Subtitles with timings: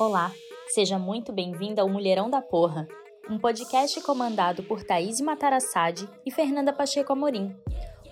[0.00, 0.32] Olá,
[0.68, 2.88] seja muito bem-vinda ao Mulherão da Porra,
[3.28, 7.54] um podcast comandado por Thaís Matarassade e Fernanda Pacheco Amorim.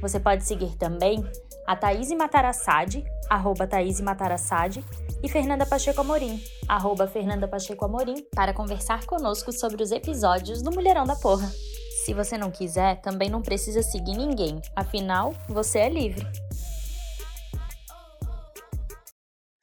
[0.02, 1.24] Você pode seguir também
[1.68, 4.84] a Thaís Matarassade, arroba Thaís Matarassade,
[5.24, 10.70] e Fernanda Pacheco Amorim, arroba Fernanda Pacheco Amorim, para conversar conosco sobre os episódios do
[10.70, 11.50] Mulherão da Porra.
[12.04, 16.28] Se você não quiser, também não precisa seguir ninguém, afinal, você é livre.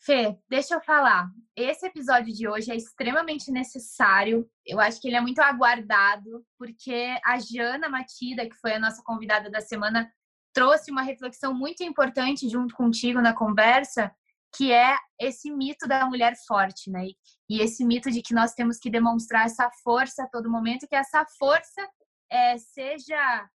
[0.01, 1.29] Fê, deixa eu falar.
[1.55, 4.49] Esse episódio de hoje é extremamente necessário.
[4.65, 9.03] Eu acho que ele é muito aguardado, porque a Jana Matida, que foi a nossa
[9.05, 10.11] convidada da semana,
[10.53, 14.13] trouxe uma reflexão muito importante junto contigo na conversa,
[14.57, 17.07] que é esse mito da mulher forte, né?
[17.49, 20.97] E esse mito de que nós temos que demonstrar essa força a todo momento, que
[20.97, 21.89] essa força
[22.31, 23.49] é, seja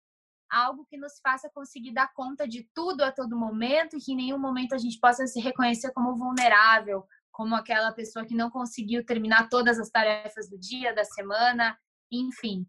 [0.50, 4.16] algo que nos faça conseguir dar conta de tudo a todo momento e que em
[4.16, 9.04] nenhum momento a gente possa se reconhecer como vulnerável, como aquela pessoa que não conseguiu
[9.04, 11.78] terminar todas as tarefas do dia, da semana,
[12.10, 12.66] enfim.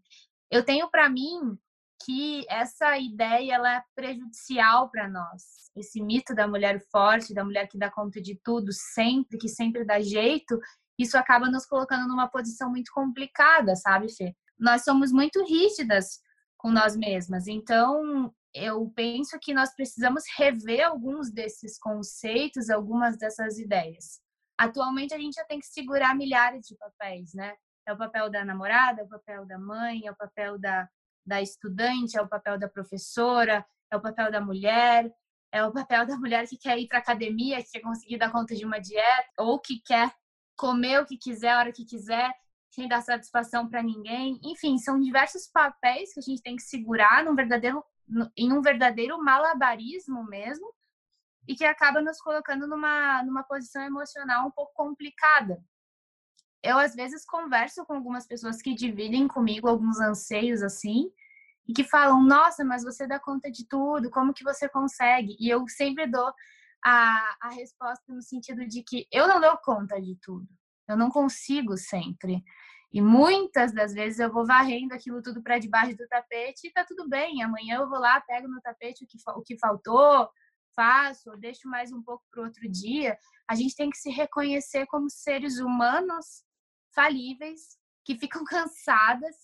[0.50, 1.58] Eu tenho para mim
[2.04, 5.42] que essa ideia ela é prejudicial para nós.
[5.76, 9.84] Esse mito da mulher forte, da mulher que dá conta de tudo sempre, que sempre
[9.84, 10.58] dá jeito,
[10.98, 14.34] isso acaba nos colocando numa posição muito complicada, sabe, Fê?
[14.58, 16.20] Nós somos muito rígidas
[16.56, 17.48] com nós mesmas.
[17.48, 24.20] Então, eu penso que nós precisamos rever alguns desses conceitos, algumas dessas ideias.
[24.58, 27.54] Atualmente a gente já tem que segurar milhares de papéis, né?
[27.86, 30.88] É o papel da namorada, é o papel da mãe, é o papel da
[31.24, 35.12] da estudante, é o papel da professora, é o papel da mulher,
[35.52, 38.54] é o papel da mulher que quer ir para academia, que quer conseguir dar conta
[38.54, 40.12] de uma dieta, ou que quer
[40.56, 42.32] comer o que quiser, a hora que quiser,
[42.70, 44.40] sem dar satisfação para ninguém.
[44.42, 47.84] Enfim, são diversos papéis que a gente tem que segurar num verdadeiro,
[48.36, 50.72] em um verdadeiro malabarismo mesmo,
[51.46, 55.62] e que acaba nos colocando numa, numa posição emocional um pouco complicada
[56.62, 61.10] eu às vezes converso com algumas pessoas que dividem comigo alguns anseios assim
[61.68, 65.36] e que falam: "Nossa, mas você dá conta de tudo, como que você consegue?".
[65.40, 66.32] E eu sempre dou
[66.84, 70.48] a, a resposta no sentido de que eu não dou conta de tudo.
[70.88, 72.42] Eu não consigo sempre.
[72.92, 76.84] E muitas das vezes eu vou varrendo aquilo tudo para debaixo do tapete e tá
[76.84, 77.42] tudo bem.
[77.42, 80.28] Amanhã eu vou lá, pego no tapete o que, o que faltou,
[80.76, 83.16] faço, ou deixo mais um pouco para outro dia.
[83.48, 86.44] A gente tem que se reconhecer como seres humanos
[86.94, 89.36] falíveis, que ficam cansadas,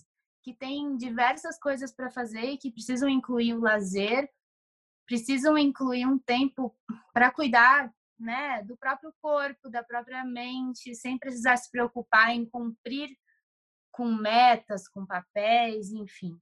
[0.42, 4.30] que têm diversas coisas para fazer e que precisam incluir o lazer,
[5.06, 6.76] precisam incluir um tempo
[7.12, 13.08] para cuidar né, do próprio corpo, da própria mente, sem precisar se preocupar em cumprir
[13.92, 16.38] com metas, com papéis, enfim.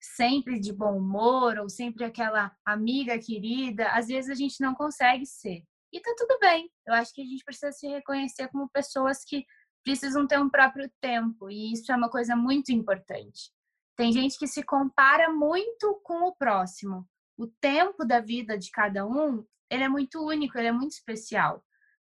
[0.00, 5.24] Sempre de bom humor ou sempre aquela amiga querida, às vezes a gente não consegue
[5.26, 5.64] ser.
[5.92, 6.70] E tá tudo bem.
[6.86, 9.46] Eu acho que a gente precisa se reconhecer como pessoas que
[9.84, 13.52] precisam ter um próprio tempo e isso é uma coisa muito importante.
[13.96, 17.06] Tem gente que se compara muito com o próximo.
[17.36, 21.62] O tempo da vida de cada um, ele é muito único, ele é muito especial.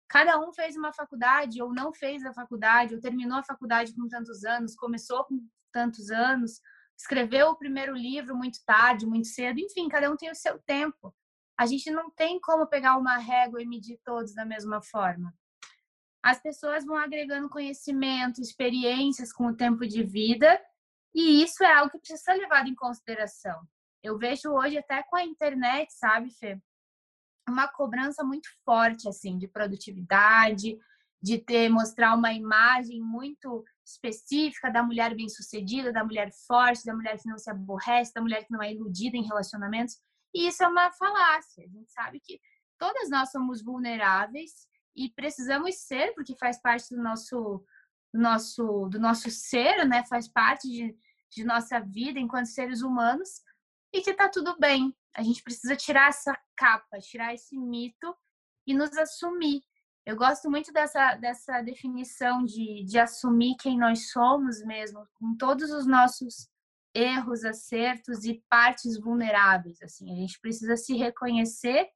[0.08, 4.08] Cada um fez uma faculdade ou não fez a faculdade, ou terminou a faculdade com
[4.08, 5.40] tantos anos, começou com
[5.72, 6.60] tantos anos,
[6.98, 11.14] escreveu o primeiro livro muito tarde, muito cedo, enfim, cada um tem o seu tempo.
[11.56, 15.32] A gente não tem como pegar uma régua e medir todos da mesma forma
[16.22, 20.60] as pessoas vão agregando conhecimento, experiências com o tempo de vida,
[21.14, 23.60] e isso é algo que precisa ser levado em consideração.
[24.02, 26.58] Eu vejo hoje até com a internet, sabe, Fê?
[27.48, 30.78] Uma cobrança muito forte assim de produtividade,
[31.22, 37.18] de ter mostrar uma imagem muito específica da mulher bem-sucedida, da mulher forte, da mulher
[37.18, 39.98] que não se aborrece, da mulher que não é iludida em relacionamentos.
[40.34, 41.64] E isso é uma falácia.
[41.64, 42.40] A gente sabe que
[42.78, 47.64] todas nós somos vulneráveis e precisamos ser, porque faz parte do nosso,
[48.12, 50.04] do nosso, do nosso ser, né?
[50.06, 50.96] Faz parte de,
[51.30, 53.42] de nossa vida enquanto seres humanos
[53.92, 54.96] e que tá tudo bem.
[55.14, 58.14] A gente precisa tirar essa capa, tirar esse mito
[58.66, 59.62] e nos assumir.
[60.06, 65.70] Eu gosto muito dessa, dessa definição de, de assumir quem nós somos mesmo, com todos
[65.70, 66.48] os nossos
[66.94, 69.80] erros, acertos e partes vulneráveis.
[69.82, 71.88] Assim, a gente precisa se reconhecer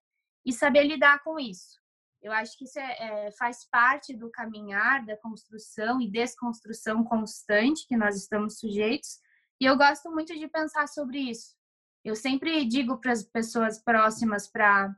[0.45, 1.81] e saber lidar com isso.
[2.25, 7.87] Eu acho que isso é, é, faz parte do caminhar da construção e desconstrução constante
[7.87, 9.21] que nós estamos sujeitos.
[9.61, 11.55] E eu gosto muito de pensar sobre isso.
[12.03, 14.97] Eu sempre digo para as pessoas próximas para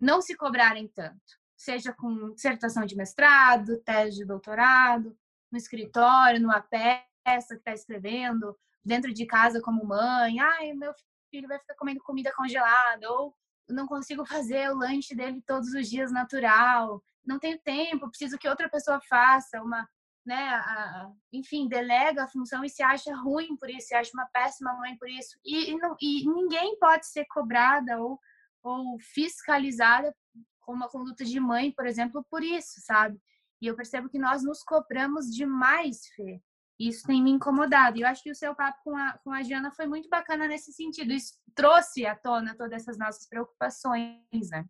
[0.00, 5.16] não se cobrarem tanto, seja com dissertação de mestrado, tese de doutorado,
[5.52, 10.92] no escritório, numa peça que está escrevendo, dentro de casa como mãe, ai, meu
[11.30, 13.32] filho vai ficar comendo comida congelada, ou
[13.68, 18.48] não consigo fazer o lanche dele todos os dias natural, não tenho tempo, preciso que
[18.48, 19.88] outra pessoa faça uma,
[20.26, 24.26] né, a, enfim, delega a função e se acha ruim por isso, se acha uma
[24.26, 25.38] péssima mãe por isso.
[25.44, 28.18] E, e, não, e ninguém pode ser cobrada ou,
[28.62, 30.14] ou fiscalizada
[30.60, 33.18] com uma conduta de mãe, por exemplo, por isso, sabe?
[33.60, 36.40] E eu percebo que nós nos cobramos demais, Fê.
[36.78, 37.96] Isso tem me incomodado.
[37.96, 40.48] E eu acho que o seu papo com a, com a Jana foi muito bacana
[40.48, 41.12] nesse sentido.
[41.12, 44.64] Isso trouxe à tona todas essas nossas preocupações, né?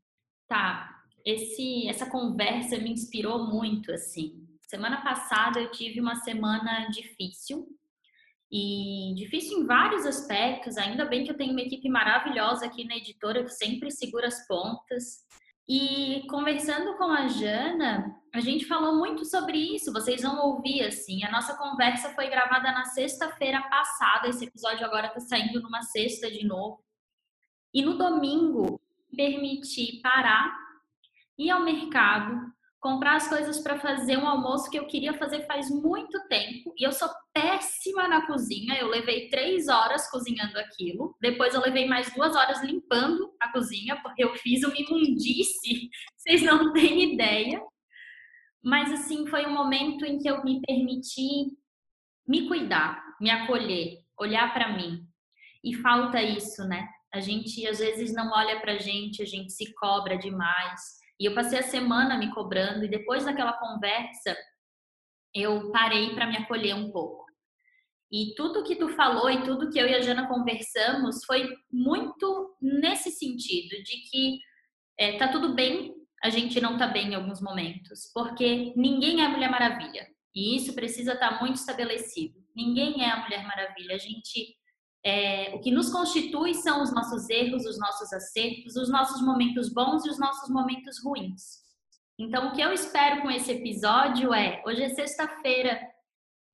[0.46, 1.02] Tá.
[1.24, 4.46] Esse, essa conversa me inspirou muito, assim.
[4.60, 7.66] Semana passada eu tive uma semana difícil.
[8.52, 10.76] E difícil em vários aspectos.
[10.76, 14.46] Ainda bem que eu tenho uma equipe maravilhosa aqui na editora que sempre segura as
[14.46, 15.24] pontas.
[15.68, 19.92] E conversando com a Jana, a gente falou muito sobre isso.
[19.92, 21.24] Vocês vão ouvir assim.
[21.24, 24.28] A nossa conversa foi gravada na sexta-feira passada.
[24.28, 26.84] Esse episódio agora está saindo numa sexta de novo.
[27.72, 28.80] E no domingo,
[29.16, 30.54] permiti parar,
[31.38, 32.52] ir ao mercado,
[32.84, 36.86] comprar as coisas para fazer um almoço que eu queria fazer faz muito tempo e
[36.86, 38.74] eu sou péssima na cozinha.
[38.78, 43.98] Eu levei três horas cozinhando aquilo, depois eu levei mais duas horas limpando a cozinha
[44.02, 47.58] porque eu fiz uma imundice, vocês não têm ideia.
[48.62, 51.56] Mas assim foi um momento em que eu me permiti
[52.28, 55.06] me cuidar, me acolher, olhar para mim.
[55.64, 56.86] E falta isso, né?
[57.14, 61.34] A gente às vezes não olha pra gente, a gente se cobra demais e eu
[61.34, 64.36] passei a semana me cobrando e depois daquela conversa
[65.34, 67.24] eu parei para me acolher um pouco.
[68.12, 72.56] E tudo que tu falou e tudo que eu e a Jana conversamos foi muito
[72.60, 74.38] nesse sentido de que
[74.98, 79.26] é, tá tudo bem, a gente não tá bem em alguns momentos, porque ninguém é
[79.26, 80.06] a Mulher Maravilha.
[80.34, 82.40] E isso precisa estar tá muito estabelecido.
[82.54, 83.94] Ninguém é a Mulher Maravilha.
[83.94, 84.56] A gente
[85.04, 89.68] é, o que nos constitui são os nossos erros, os nossos acertos, os nossos momentos
[89.68, 91.62] bons e os nossos momentos ruins.
[92.18, 95.78] Então, o que eu espero com esse episódio é: hoje é sexta-feira,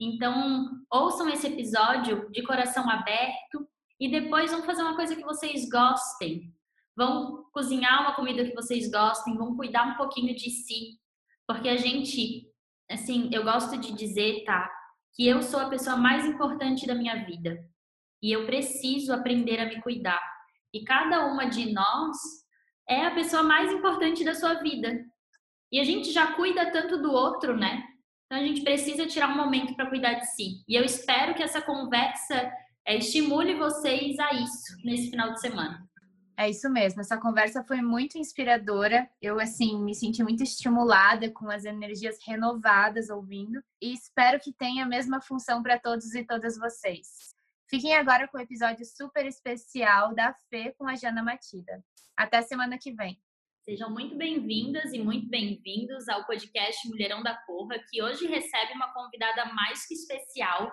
[0.00, 3.68] então ouçam esse episódio de coração aberto
[4.00, 6.52] e depois vão fazer uma coisa que vocês gostem.
[6.96, 10.98] Vão cozinhar uma comida que vocês gostem, vão cuidar um pouquinho de si.
[11.46, 12.48] Porque a gente,
[12.90, 14.68] assim, eu gosto de dizer, tá?
[15.14, 17.69] Que eu sou a pessoa mais importante da minha vida
[18.22, 20.22] e eu preciso aprender a me cuidar.
[20.72, 22.16] E cada uma de nós
[22.88, 25.04] é a pessoa mais importante da sua vida.
[25.72, 27.84] E a gente já cuida tanto do outro, né?
[28.26, 30.62] Então a gente precisa tirar um momento para cuidar de si.
[30.68, 32.52] E eu espero que essa conversa
[32.86, 35.88] é, estimule vocês a isso nesse final de semana.
[36.36, 39.06] É isso mesmo, essa conversa foi muito inspiradora.
[39.20, 44.84] Eu, assim, me senti muito estimulada, com as energias renovadas ouvindo, e espero que tenha
[44.84, 47.34] a mesma função para todos e todas vocês.
[47.70, 51.80] Fiquem agora com o um episódio super especial da Fê com a Jana Matida.
[52.16, 53.16] Até semana que vem.
[53.60, 58.92] Sejam muito bem-vindas e muito bem-vindos ao podcast Mulherão da Porra, que hoje recebe uma
[58.92, 60.72] convidada mais que especial,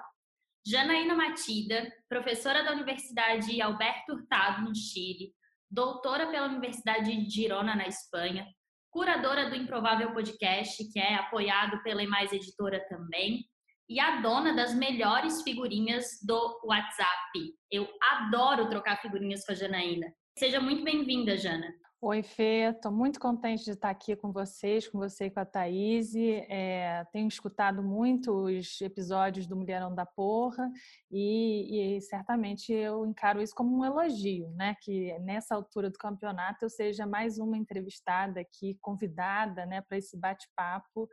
[0.66, 5.36] Janaína Matida, professora da Universidade Alberto Hurtado, no Chile,
[5.70, 8.48] doutora pela Universidade de Girona, na Espanha,
[8.90, 13.46] curadora do Improvável Podcast, que é apoiado pela Mais Editora também,
[13.90, 17.56] e a dona das melhores figurinhas do WhatsApp.
[17.72, 20.14] Eu adoro trocar figurinhas com a Janaína.
[20.38, 21.74] Seja muito bem-vinda, Jana.
[22.00, 22.70] Oi, Fê.
[22.70, 26.14] Estou muito contente de estar aqui com vocês, com você e com a Thaís.
[26.16, 30.70] É, tenho escutado muito os episódios do Mulherão da Porra
[31.10, 34.76] e, e, certamente eu encaro isso como um elogio, né?
[34.80, 40.16] Que nessa altura do campeonato eu seja mais uma entrevistada aqui, convidada né, para esse
[40.16, 41.06] bate-papo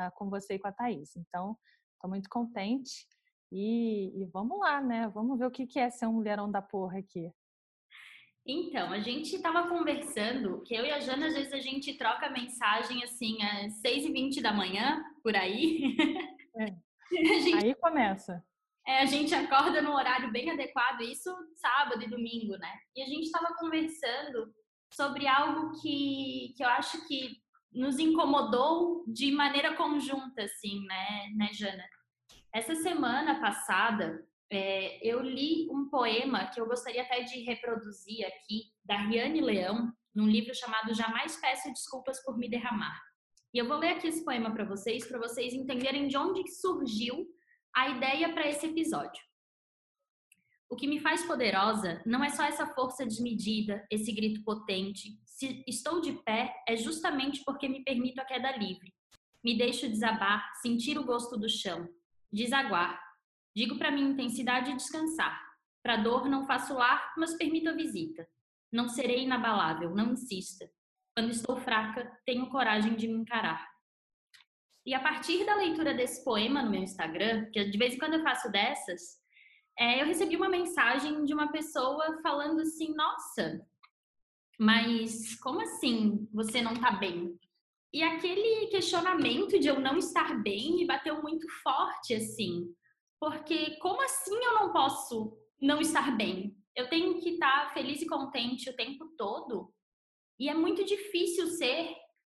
[0.00, 1.14] uh, com você e com a Thaís.
[1.14, 1.56] Então,
[2.02, 3.06] Estou muito contente.
[3.52, 5.06] E, e, vamos lá, né?
[5.14, 7.30] Vamos ver o que, que é ser um mulherão da porra aqui.
[8.44, 12.28] Então, a gente estava conversando, que eu e a Jana, às vezes a gente troca
[12.28, 15.96] mensagem assim às 6h20 da manhã, por aí.
[16.56, 16.74] É.
[17.40, 18.42] Gente, aí começa.
[18.86, 22.74] É, a gente acorda num horário bem adequado, isso sábado e domingo, né?
[22.96, 24.52] E a gente estava conversando
[24.90, 27.41] sobre algo que, que eu acho que
[27.74, 31.84] nos incomodou de maneira conjunta, assim, né, né Jana?
[32.54, 38.64] Essa semana passada, é, eu li um poema que eu gostaria até de reproduzir aqui,
[38.84, 43.00] da Riane Leão, num livro chamado Jamais Peço Desculpas por Me Derramar.
[43.54, 47.26] E eu vou ler aqui esse poema para vocês, para vocês entenderem de onde surgiu
[47.74, 49.22] a ideia para esse episódio.
[50.72, 55.20] O que me faz poderosa não é só essa força desmedida, esse grito potente.
[55.26, 58.90] Se estou de pé, é justamente porque me permito a queda livre.
[59.44, 61.86] Me deixo desabar, sentir o gosto do chão.
[62.32, 62.98] Desaguar.
[63.54, 65.38] Digo para minha intensidade descansar.
[65.82, 68.26] Para dor não faço lar, mas permito a visita.
[68.72, 70.66] Não serei inabalável, não insista.
[71.14, 73.62] Quando estou fraca, tenho coragem de me encarar.
[74.86, 78.14] E a partir da leitura desse poema no meu Instagram, que de vez em quando
[78.14, 79.21] eu faço dessas,
[79.78, 83.66] é, eu recebi uma mensagem de uma pessoa falando assim: Nossa,
[84.58, 87.38] mas como assim você não tá bem?
[87.92, 92.74] E aquele questionamento de eu não estar bem me bateu muito forte, assim,
[93.20, 96.56] porque como assim eu não posso não estar bem?
[96.74, 99.72] Eu tenho que estar feliz e contente o tempo todo.
[100.40, 101.94] E é muito difícil ser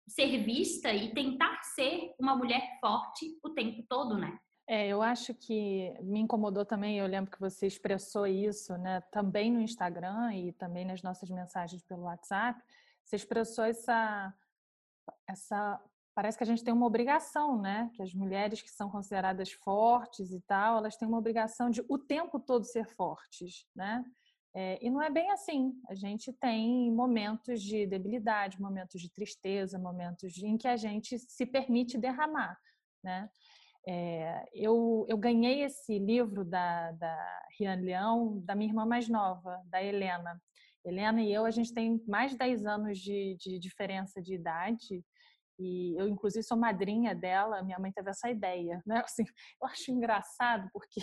[0.06, 4.38] ser vista e tentar ser uma mulher forte o tempo todo, né?
[4.66, 9.52] É, eu acho que me incomodou também, eu lembro que você expressou isso, né, também
[9.52, 12.58] no Instagram e também nas nossas mensagens pelo WhatsApp,
[13.04, 14.32] você expressou essa
[15.28, 15.80] essa
[16.14, 20.32] parece que a gente tem uma obrigação, né, que as mulheres que são consideradas fortes
[20.32, 24.02] e tal, elas têm uma obrigação de o tempo todo ser fortes, né?
[24.56, 25.74] É, e não é bem assim.
[25.88, 31.44] A gente tem momentos de debilidade, momentos de tristeza, momentos em que a gente se
[31.44, 32.56] permite derramar,
[33.02, 33.28] né?
[33.86, 39.60] É, eu, eu ganhei esse livro da, da Rian Leão da minha irmã mais nova,
[39.66, 40.40] da Helena.
[40.84, 45.04] Helena e eu, a gente tem mais de 10 anos de, de diferença de idade.
[45.58, 47.62] E eu, inclusive, sou madrinha dela.
[47.62, 49.02] Minha mãe teve essa ideia, né?
[49.04, 49.24] Assim,
[49.60, 51.00] eu acho engraçado porque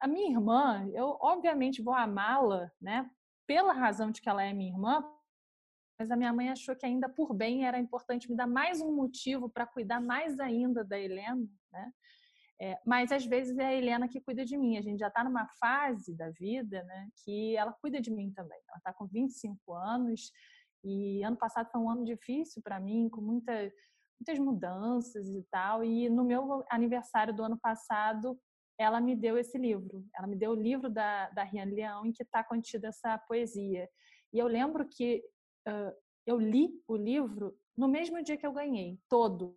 [0.00, 3.08] a minha irmã, eu obviamente vou amá-la, né?
[3.46, 5.02] Pela razão de que ela é minha irmã,
[5.98, 8.94] mas a minha mãe achou que ainda por bem era importante me dar mais um
[8.94, 11.92] motivo para cuidar mais ainda da Helena, né?
[12.58, 14.78] É, mas às vezes é a Helena que cuida de mim.
[14.78, 18.58] A gente já está numa fase da vida, né, que ela cuida de mim também.
[18.68, 20.32] Ela está com 25 anos
[20.82, 23.52] e ano passado foi um ano difícil para mim, com muita,
[24.18, 25.84] muitas mudanças e tal.
[25.84, 28.38] E no meu aniversário do ano passado,
[28.78, 30.06] ela me deu esse livro.
[30.14, 33.88] Ela me deu o livro da, da Rian Leão, em que está contida essa poesia.
[34.32, 35.22] E eu lembro que
[35.68, 35.96] uh,
[36.26, 39.56] eu li o livro no mesmo dia que eu ganhei, todo.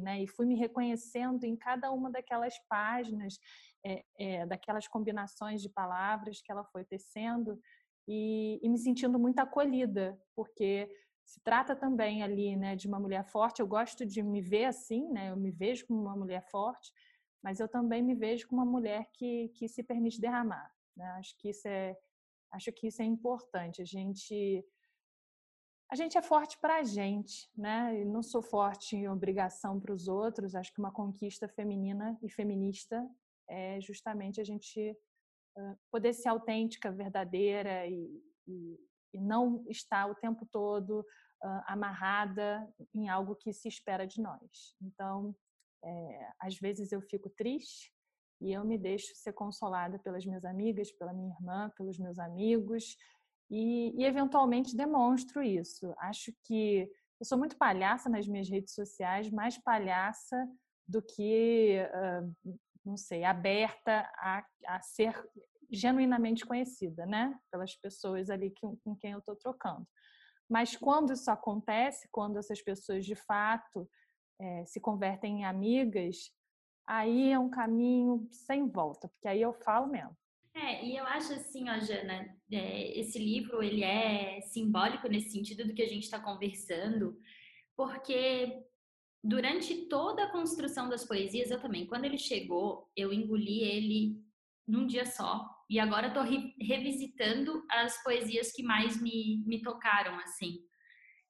[0.00, 0.22] Né?
[0.22, 3.38] E fui me reconhecendo em cada uma daquelas páginas,
[3.84, 7.60] é, é, daquelas combinações de palavras que ela foi tecendo
[8.08, 10.88] e, e me sentindo muito acolhida, porque
[11.26, 13.60] se trata também ali né, de uma mulher forte.
[13.60, 15.30] Eu gosto de me ver assim, né?
[15.30, 16.90] eu me vejo como uma mulher forte,
[17.42, 20.72] mas eu também me vejo como uma mulher que, que se permite derramar.
[20.96, 21.04] Né?
[21.18, 21.94] Acho que isso é
[22.52, 23.82] acho que isso é importante.
[23.82, 24.64] A gente
[25.90, 28.00] a gente é forte para a gente, né?
[28.00, 30.54] E não sou forte em obrigação para os outros.
[30.54, 33.08] Acho que uma conquista feminina e feminista
[33.48, 34.96] é justamente a gente
[35.90, 38.78] poder ser autêntica, verdadeira e, e,
[39.14, 44.76] e não estar o tempo todo uh, amarrada em algo que se espera de nós.
[44.80, 45.34] Então,
[45.84, 47.92] é, às vezes eu fico triste
[48.40, 52.96] e eu me deixo ser consolada pelas minhas amigas, pela minha irmã, pelos meus amigos
[53.50, 55.94] e, e eventualmente demonstro isso.
[55.98, 60.36] Acho que eu sou muito palhaça nas minhas redes sociais, mais palhaça
[60.86, 65.14] do que, uh, não sei, aberta a, a ser
[65.70, 67.36] genuinamente conhecida, né?
[67.50, 69.86] Pelas pessoas ali que, com quem eu estou trocando.
[70.48, 73.88] Mas quando isso acontece, quando essas pessoas de fato
[74.40, 76.30] é, se convertem em amigas,
[76.86, 80.16] aí é um caminho sem volta, porque aí eu falo mesmo.
[80.56, 85.66] É, e eu acho assim, ó, Jana, é, esse livro ele é simbólico nesse sentido
[85.66, 87.14] do que a gente está conversando,
[87.76, 88.64] porque
[89.22, 94.18] durante toda a construção das poesias, eu também, quando ele chegou, eu engoli ele
[94.66, 100.18] num dia só, e agora estou re revisitando as poesias que mais me, me tocaram,
[100.20, 100.60] assim.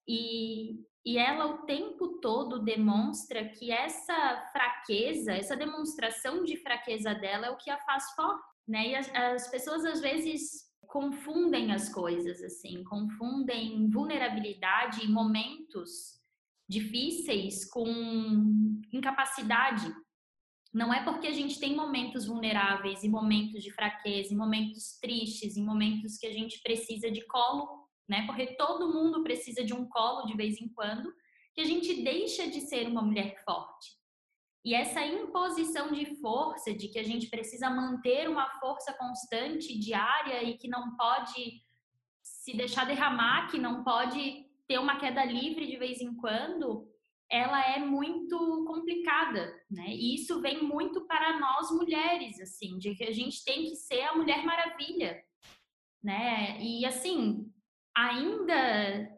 [0.07, 7.47] E, e ela o tempo todo demonstra que essa fraqueza, essa demonstração de fraqueza dela
[7.47, 8.89] é o que a faz forte, né?
[8.89, 16.21] E as, as pessoas às vezes confundem as coisas assim, confundem vulnerabilidade em momentos
[16.69, 17.87] difíceis com
[18.93, 19.93] incapacidade.
[20.73, 25.57] Não é porque a gente tem momentos vulneráveis e momentos de fraqueza, e momentos tristes,
[25.57, 28.25] em momentos que a gente precisa de colo né?
[28.27, 31.13] Porque todo mundo precisa de um colo de vez em quando,
[31.55, 33.97] que a gente deixa de ser uma mulher forte.
[34.67, 40.43] E essa imposição de força, de que a gente precisa manter uma força constante, diária
[40.43, 41.63] e que não pode
[42.21, 46.85] se deixar derramar, que não pode ter uma queda livre de vez em quando,
[47.31, 49.87] ela é muito complicada, né?
[49.87, 54.03] E isso vem muito para nós mulheres, assim, de que a gente tem que ser
[54.03, 55.23] a Mulher Maravilha,
[56.03, 56.61] né?
[56.61, 57.49] E assim,
[57.97, 59.13] ainda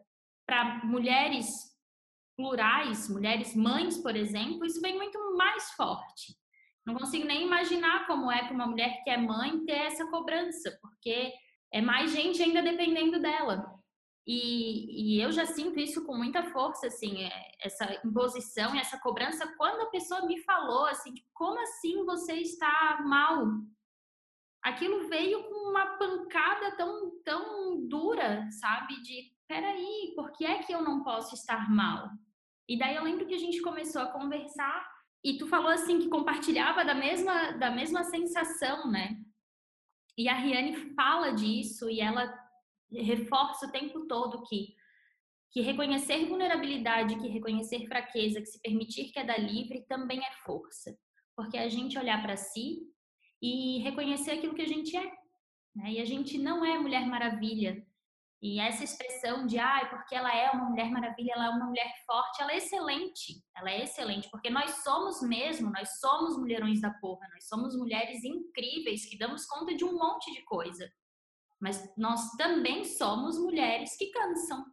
[0.45, 1.68] para mulheres
[2.39, 6.33] plurais, mulheres mães, por exemplo, isso vem muito mais forte.
[6.85, 10.71] Não consigo nem imaginar como é para uma mulher que é mãe ter essa cobrança,
[10.81, 11.33] porque
[11.73, 13.77] é mais gente ainda dependendo dela.
[14.25, 18.97] E, e, eu já sinto isso com muita força, assim, é, essa imposição e essa
[18.99, 19.53] cobrança.
[19.57, 23.47] Quando a pessoa me falou, assim, tipo, como assim você está mal?
[24.63, 29.01] Aquilo veio com uma pancada tão, tão dura, sabe?
[29.01, 32.09] De, peraí, por que é que eu não posso estar mal?
[32.69, 34.87] E daí eu lembro que a gente começou a conversar
[35.23, 39.17] e tu falou, assim, que compartilhava da mesma, da mesma sensação, né?
[40.15, 42.31] E a Riane fala disso e ela
[42.91, 44.77] reforça o tempo todo que
[45.51, 50.95] que reconhecer vulnerabilidade, que reconhecer fraqueza, que se permitir queda livre também é força.
[51.35, 52.81] Porque é a gente olhar para si
[53.41, 55.11] e reconhecer aquilo que a gente é.
[55.75, 55.93] Né?
[55.93, 57.83] E a gente não é Mulher Maravilha.
[58.41, 61.91] E essa expressão de, ah, porque ela é uma Mulher Maravilha, ela é uma mulher
[62.05, 63.43] forte, ela é excelente.
[63.55, 68.23] Ela é excelente, porque nós somos mesmo, nós somos mulherões da porra, nós somos mulheres
[68.23, 70.89] incríveis que damos conta de um monte de coisa.
[71.59, 74.65] Mas nós também somos mulheres que cansam.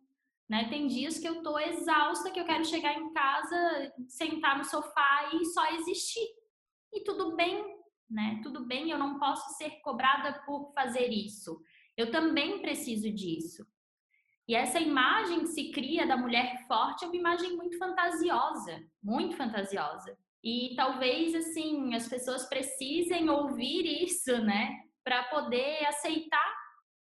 [0.48, 0.68] Né?
[0.68, 5.30] Tem dias que eu tô exausta, que eu quero chegar em casa, sentar no sofá
[5.32, 6.24] e só existir.
[6.92, 7.64] E tudo bem,
[8.08, 8.40] né?
[8.44, 11.60] Tudo bem, eu não posso ser cobrada por fazer isso.
[11.96, 13.66] Eu também preciso disso.
[14.48, 19.36] E essa imagem que se cria da mulher forte é uma imagem muito fantasiosa, muito
[19.36, 20.16] fantasiosa.
[20.42, 24.70] E talvez assim as pessoas precisem ouvir isso, né,
[25.02, 26.54] para poder aceitar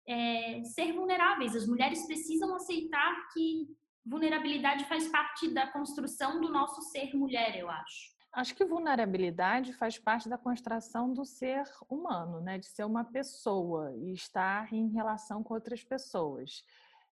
[0.07, 1.57] é, ser vulneráveis.
[1.57, 3.67] As mulheres precisam aceitar que
[4.05, 8.16] vulnerabilidade faz parte da construção do nosso ser mulher, eu acho.
[8.37, 12.59] Acho que vulnerabilidade faz parte da construção do ser humano, né?
[12.59, 16.63] De ser uma pessoa e estar em relação com outras pessoas.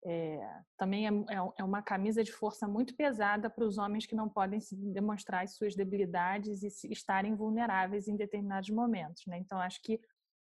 [0.03, 0.39] É,
[0.75, 4.27] também é, é, é uma camisa de força muito pesada para os homens que não
[4.27, 9.37] podem se demonstrar as suas debilidades e estarem vulneráveis em determinados momentos, né?
[9.37, 10.01] Então acho que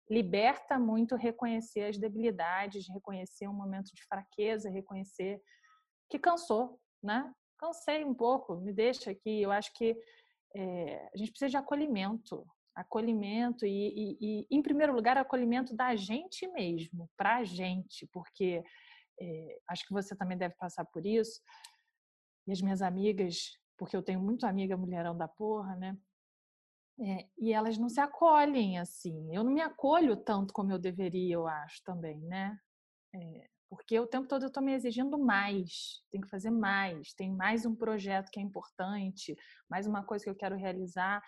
[0.09, 5.39] liberta muito reconhecer as debilidades, reconhecer um momento de fraqueza, reconhecer
[6.09, 7.31] que cansou, né?
[7.59, 9.39] Cansei um pouco, me deixa aqui.
[9.39, 9.95] Eu acho que
[10.55, 15.95] é, a gente precisa de acolhimento, acolhimento e, e, e, em primeiro lugar, acolhimento da
[15.95, 18.63] gente mesmo, para a gente, porque
[19.19, 21.41] é, acho que você também deve passar por isso.
[22.47, 25.97] E as minhas amigas, porque eu tenho muito amiga mulherão da porra, né?
[26.99, 29.35] É, e elas não se acolhem assim.
[29.35, 32.57] Eu não me acolho tanto como eu deveria, eu acho também, né?
[33.15, 37.31] É, porque o tempo todo eu estou me exigindo mais, tem que fazer mais, tem
[37.31, 39.35] mais um projeto que é importante,
[39.67, 41.21] mais uma coisa que eu quero realizar.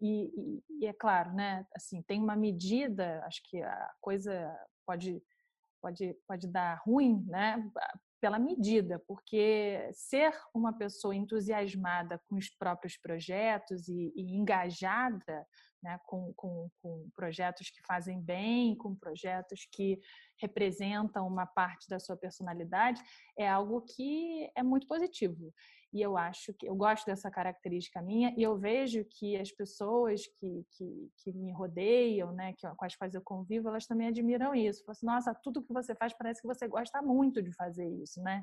[0.00, 1.64] E, e, e é claro, né?
[1.76, 4.52] Assim, tem uma medida, acho que a coisa
[4.84, 5.22] pode
[5.80, 7.62] pode pode dar ruim, né?
[8.20, 15.44] pela medida, porque ser uma pessoa entusiasmada com os próprios projetos e, e engajada
[15.82, 20.00] né, com, com, com, projetos que fazem bem, com projetos que
[20.40, 23.02] representam uma parte da sua personalidade,
[23.36, 25.52] é algo que é muito positivo.
[25.92, 30.26] E eu acho que eu gosto dessa característica minha e eu vejo que as pessoas
[30.38, 34.54] que, que, que me rodeiam, né, que, com as quais eu convivo, elas também admiram
[34.54, 34.84] isso.
[34.84, 38.22] Falam assim, Nossa, tudo que você faz parece que você gosta muito de fazer isso,
[38.22, 38.42] né?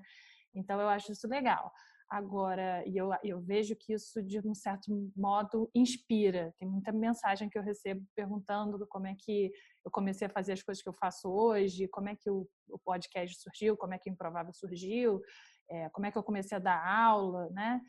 [0.53, 1.71] Então eu acho isso legal.
[2.09, 6.53] Agora, e eu, eu vejo que isso, de um certo modo, inspira.
[6.57, 9.51] Tem muita mensagem que eu recebo perguntando como é que
[9.85, 12.79] eu comecei a fazer as coisas que eu faço hoje, como é que o, o
[12.79, 15.21] podcast surgiu, como é que o Improvável surgiu
[15.69, 17.79] é, como é que eu comecei a dar aula, né?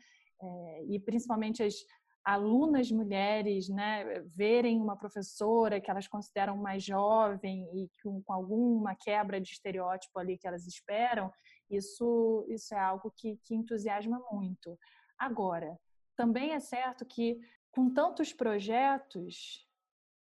[0.41, 1.75] É, e principalmente as
[2.23, 8.95] alunas mulheres, né, verem uma professora que elas consideram mais jovem e com, com alguma
[8.95, 11.31] quebra de estereótipo ali que elas esperam,
[11.75, 14.77] isso, isso é algo que, que entusiasma muito.
[15.17, 15.79] Agora,
[16.15, 17.39] também é certo que
[17.71, 19.65] com tantos projetos,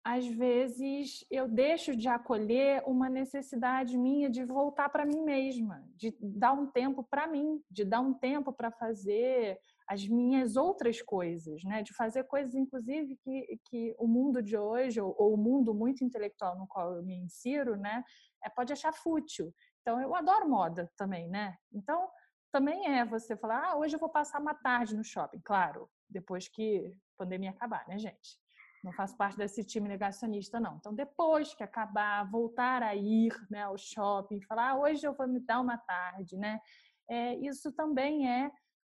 [0.05, 6.17] às vezes eu deixo de acolher uma necessidade minha de voltar para mim mesma, de
[6.21, 11.65] dar um tempo para mim, de dar um tempo para fazer as minhas outras coisas,
[11.65, 11.83] né?
[11.83, 16.05] De fazer coisas, inclusive, que, que o mundo de hoje, ou, ou o mundo muito
[16.05, 18.05] intelectual no qual eu me insiro, né?
[18.45, 19.53] É, pode achar fútil.
[19.89, 21.57] Então, eu adoro moda também, né?
[21.73, 22.11] Então,
[22.53, 25.41] também é você falar, ah, hoje eu vou passar uma tarde no shopping.
[25.43, 28.39] Claro, depois que a pandemia acabar, né, gente?
[28.85, 30.77] não faço parte desse time negacionista, não.
[30.77, 35.27] Então, depois que acabar, voltar a ir né, ao shopping, falar, ah, hoje eu vou
[35.27, 36.61] me dar uma tarde, né?
[37.09, 38.53] É, isso também é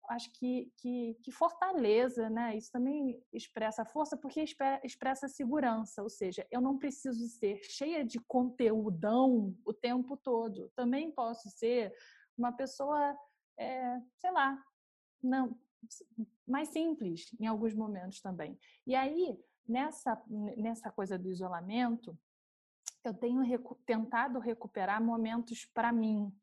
[0.10, 2.58] acho que, que, que, fortaleza, né?
[2.58, 4.44] Isso também expressa força porque
[4.84, 10.72] expressa segurança, ou seja, eu não preciso ser cheia de conteúdão o tempo todo.
[10.76, 11.94] Também posso ser
[12.36, 13.16] uma pessoa,
[13.58, 14.62] é, sei lá,
[15.22, 15.58] não
[16.46, 18.60] mais simples em alguns momentos também.
[18.86, 20.22] E aí nessa
[20.58, 22.18] nessa coisa do isolamento,
[23.04, 26.34] eu tenho recu tentado recuperar momentos para mim,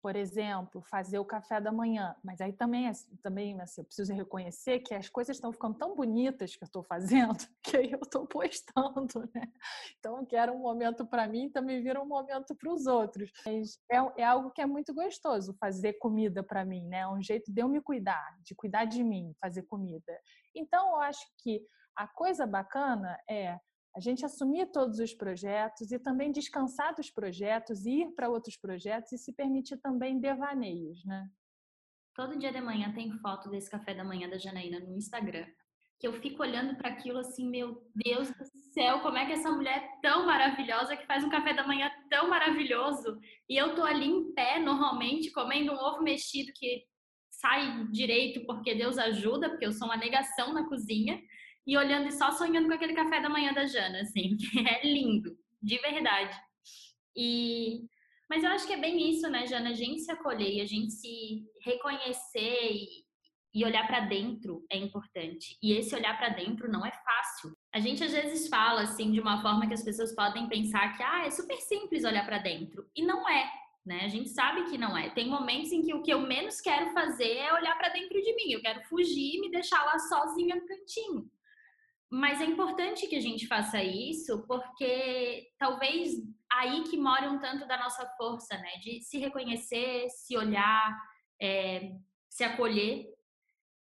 [0.00, 2.14] por exemplo, fazer o café da manhã.
[2.22, 2.90] Mas aí também,
[3.22, 6.82] também assim, eu preciso reconhecer que as coisas estão ficando tão bonitas que eu estou
[6.82, 9.50] fazendo que aí eu estou postando, né?
[9.98, 13.30] Então, eu quero um momento para mim, também vira um momento para os outros.
[13.44, 17.00] Mas é, é, algo que é muito gostoso fazer comida para mim, né?
[17.00, 20.18] É um jeito de eu me cuidar, de cuidar de mim, fazer comida.
[20.54, 21.62] Então, eu acho que
[21.96, 23.58] a coisa bacana é
[23.96, 29.10] a gente assumir todos os projetos e também descansar dos projetos, ir para outros projetos
[29.10, 31.26] e se permitir também devaneios, né?
[32.14, 35.46] Todo dia de manhã tem foto desse café da manhã da Janaína no Instagram,
[35.98, 39.50] que eu fico olhando para aquilo assim, meu Deus do céu, como é que essa
[39.50, 43.82] mulher é tão maravilhosa que faz um café da manhã tão maravilhoso e eu tô
[43.82, 46.84] ali em pé normalmente comendo um ovo mexido que
[47.30, 51.18] sai direito porque Deus ajuda, porque eu sou uma negação na cozinha
[51.66, 54.86] e olhando e só sonhando com aquele café da manhã da Jana, assim, que é
[54.86, 56.38] lindo, de verdade.
[57.16, 57.86] E
[58.28, 59.70] mas eu acho que é bem isso, né, Jana?
[59.70, 62.88] A gente se acolher, a gente se reconhecer e,
[63.54, 65.56] e olhar para dentro é importante.
[65.62, 67.56] E esse olhar para dentro não é fácil.
[67.72, 71.02] A gente às vezes fala assim de uma forma que as pessoas podem pensar que
[71.02, 73.48] ah, é super simples olhar para dentro e não é.
[73.84, 74.00] Né?
[74.04, 75.10] A gente sabe que não é.
[75.10, 78.34] Tem momentos em que o que eu menos quero fazer é olhar para dentro de
[78.34, 78.50] mim.
[78.50, 81.30] Eu quero fugir e me deixar lá sozinha no cantinho.
[82.10, 86.14] Mas é importante que a gente faça isso, porque talvez
[86.50, 88.76] aí que mora um tanto da nossa força, né?
[88.80, 90.96] De se reconhecer, se olhar,
[91.40, 91.92] é,
[92.30, 93.06] se acolher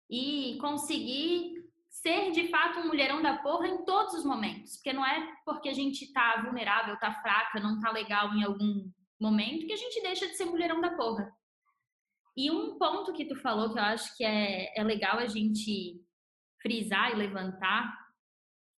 [0.09, 4.77] e conseguir ser de fato um mulherão da porra em todos os momentos.
[4.77, 8.88] Porque não é porque a gente tá vulnerável, tá fraca, não tá legal em algum
[9.20, 11.33] momento que a gente deixa de ser mulherão da porra.
[12.37, 16.00] E um ponto que tu falou que eu acho que é, é legal a gente
[16.61, 18.04] frisar e levantar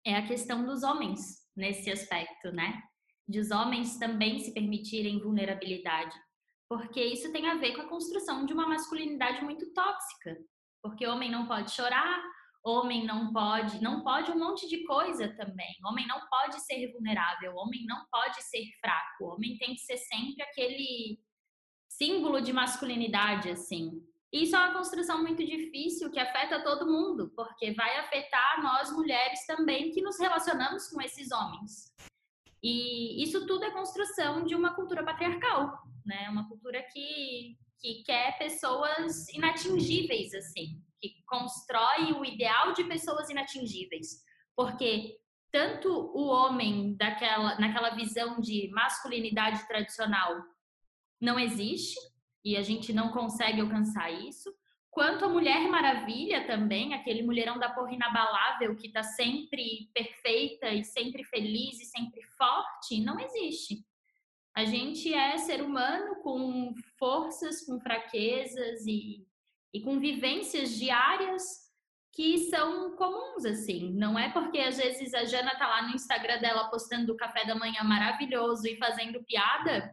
[0.06, 2.80] é a questão dos homens nesse aspecto, né?
[3.28, 6.16] De os homens também se permitirem vulnerabilidade,
[6.68, 10.38] porque isso tem a ver com a construção de uma masculinidade muito tóxica,
[10.80, 12.22] porque homem não pode chorar,
[12.64, 15.74] homem não pode, não pode um monte de coisa também.
[15.84, 20.42] Homem não pode ser vulnerável, homem não pode ser fraco, homem tem que ser sempre
[20.42, 21.20] aquele
[21.88, 23.90] símbolo de masculinidade assim.
[24.32, 29.46] Isso é uma construção muito difícil que afeta todo mundo, porque vai afetar nós mulheres
[29.46, 31.94] também que nos relacionamos com esses homens.
[32.62, 36.28] E isso tudo é construção de uma cultura patriarcal, né?
[36.28, 44.24] Uma cultura que, que quer pessoas inatingíveis, assim, que constrói o ideal de pessoas inatingíveis.
[44.56, 45.16] Porque
[45.52, 50.42] tanto o homem daquela, naquela visão de masculinidade tradicional
[51.20, 51.96] não existe,
[52.46, 54.54] e a gente não consegue alcançar isso.
[54.88, 60.84] Quanto a Mulher Maravilha também, aquele mulherão da porra inabalável que está sempre perfeita e
[60.84, 63.84] sempre feliz e sempre forte, não existe.
[64.54, 69.26] A gente é ser humano com forças, com fraquezas e,
[69.74, 71.42] e com vivências diárias
[72.12, 73.92] que são comuns, assim.
[73.92, 77.44] Não é porque às vezes a Jana tá lá no Instagram dela postando o café
[77.44, 79.92] da manhã maravilhoso e fazendo piada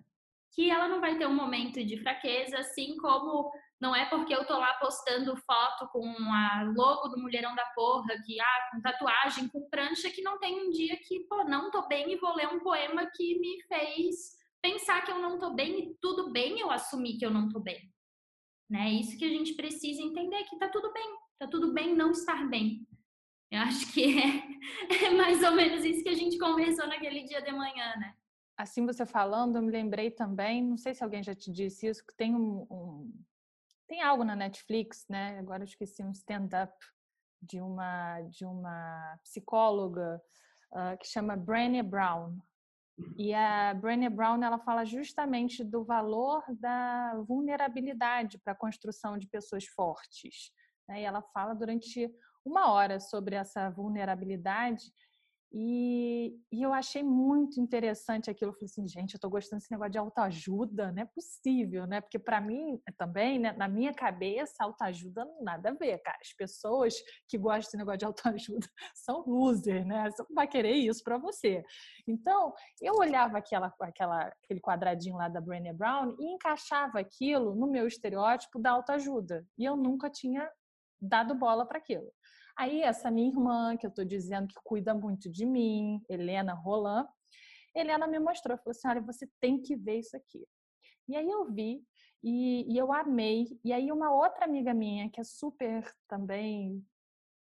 [0.54, 4.46] que ela não vai ter um momento de fraqueza, assim como não é porque eu
[4.46, 9.50] tô lá postando foto com a logo do Mulherão da Porra, que ah, com tatuagem,
[9.50, 12.48] com prancha, que não tem um dia que, pô, não tô bem e vou ler
[12.48, 16.72] um poema que me fez pensar que eu não tô bem e tudo bem eu
[16.72, 17.92] assumir que eu não tô bem.
[18.70, 18.88] Né?
[18.88, 22.12] É isso que a gente precisa entender que tá tudo bem, tá tudo bem não
[22.12, 22.88] estar bem.
[23.52, 27.42] Eu acho que é, é mais ou menos isso que a gente conversou naquele dia
[27.42, 28.16] de manhã, né?
[28.58, 32.06] Assim você falando, eu me lembrei também, não sei se alguém já te disse isso,
[32.06, 33.24] que tem um, um
[33.88, 35.38] tem algo na Netflix, né?
[35.40, 36.74] Agora eu esqueci um stand-up
[37.42, 40.22] de uma de uma psicóloga
[40.72, 42.38] uh, que chama Brené Brown.
[43.18, 49.28] E a Brené Brown ela fala justamente do valor da vulnerabilidade para a construção de
[49.28, 50.52] pessoas fortes.
[50.88, 51.02] Né?
[51.02, 52.10] E ela fala durante
[52.46, 54.92] uma hora sobre essa vulnerabilidade
[55.56, 58.50] E, e, eu achei muito interessante aquilo.
[58.50, 62.02] Eu falei assim, gente, eu estou gostando desse negócio de autoajuda, não é possível, né?
[62.02, 66.18] Porque para mim também, né, na minha cabeça, autoajuda não nada a ver, cara.
[66.20, 66.96] As pessoas
[67.28, 70.10] que gostam desse negócio de autoajuda são loser, né?
[70.10, 71.64] Você não vai querer isso para você.
[72.08, 77.68] Então, eu olhava aquela, aquela, aquele quadradinho lá da Brené Brown e encaixava aquilo no
[77.68, 79.46] meu estereótipo da autoajuda.
[79.56, 80.50] E eu nunca tinha
[81.00, 82.12] dado bola para aquilo.
[82.58, 87.08] Aí essa minha irmã, que eu estou dizendo que cuida muito de mim, Helena Roland,
[87.76, 90.46] Helena me mostrou, falou assim, olha, você tem que ver isso aqui.
[91.08, 91.84] E aí eu vi
[92.24, 93.48] e, e eu amei.
[93.64, 96.86] E aí uma outra amiga minha, que é super também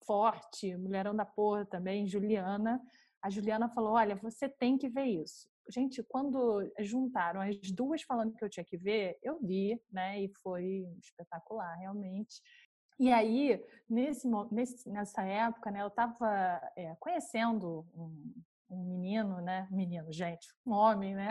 [0.05, 2.81] forte, mulherão da porra também, Juliana,
[3.23, 5.47] a Juliana falou, olha, você tem que ver isso.
[5.69, 10.21] Gente, quando juntaram as duas falando que eu tinha que ver, eu vi, né?
[10.21, 12.41] E foi espetacular, realmente.
[13.03, 18.33] E aí, nesse, nesse, nessa época, né, eu estava é, conhecendo um,
[18.69, 19.67] um, menino, né?
[19.69, 21.27] Menino, gente, um homem, né?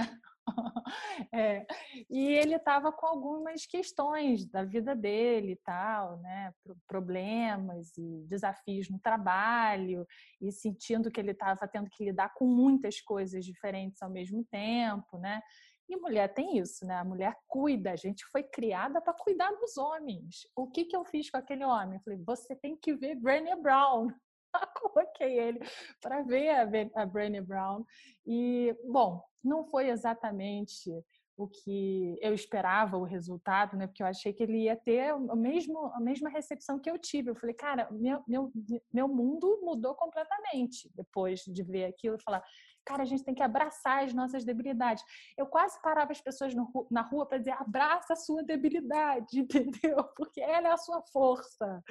[1.33, 1.67] é,
[2.11, 6.53] e ele estava com algumas questões da vida dele e tal, né?
[6.87, 10.07] Problemas e desafios no trabalho,
[10.43, 15.17] e sentindo que ele estava tendo que lidar com muitas coisas diferentes ao mesmo tempo,
[15.17, 15.41] né?
[15.89, 16.97] E mulher tem isso, né?
[16.97, 20.47] A mulher cuida, a gente foi criada para cuidar dos homens.
[20.57, 21.99] O que, que eu fiz com aquele homem?
[21.99, 24.09] Eu falei, você tem que ver Brené Brown.
[24.81, 25.61] Coloquei ele
[26.01, 27.85] para ver a, a Brené Brown.
[28.27, 30.91] E, bom, não foi exatamente
[31.37, 33.87] o que eu esperava o resultado, né?
[33.87, 37.31] Porque eu achei que ele ia ter o mesmo, a mesma recepção que eu tive.
[37.31, 38.53] Eu falei, cara, meu, meu,
[38.93, 42.45] meu mundo mudou completamente depois de ver aquilo e falar,
[42.85, 45.05] cara, a gente tem que abraçar as nossas debilidades.
[45.37, 46.53] Eu quase parava as pessoas
[46.91, 50.05] na rua para dizer, abraça a sua debilidade, entendeu?
[50.17, 51.83] Porque ela é a sua força.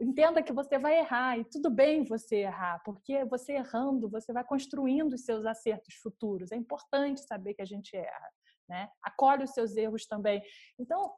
[0.00, 4.42] Entenda que você vai errar e tudo bem você errar, porque você errando, você vai
[4.44, 6.50] construindo os seus acertos futuros.
[6.50, 8.30] É importante saber que a gente erra,
[8.68, 8.88] né?
[9.02, 10.42] Acolhe os seus erros também.
[10.78, 11.12] Então,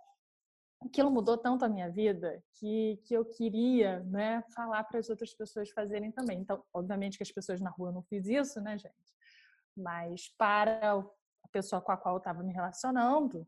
[0.86, 5.34] aquilo mudou tanto a minha vida que, que eu queria né, falar para as outras
[5.34, 6.40] pessoas fazerem também.
[6.40, 8.94] Então, obviamente que as pessoas na rua não fiz isso, né, gente?
[9.76, 13.46] Mas para a pessoa com a qual eu estava me relacionando,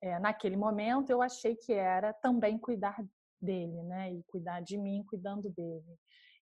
[0.00, 2.96] é, naquele momento eu achei que era também cuidar
[3.40, 4.12] dele, né?
[4.12, 5.98] E cuidar de mim, cuidando dele.